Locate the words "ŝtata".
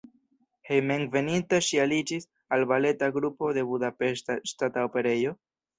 4.55-4.91